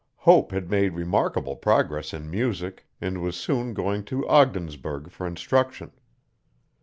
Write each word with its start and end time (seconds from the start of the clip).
Hope 0.15 0.51
had 0.51 0.67
made 0.71 0.95
remarkable 0.95 1.55
progress 1.55 2.11
in 2.11 2.27
music 2.27 2.87
and 2.99 3.21
was 3.21 3.35
soon 3.35 3.75
going 3.75 4.03
to 4.05 4.27
Ogdensburg 4.27 5.11
for 5.11 5.27
instruction. 5.27 5.91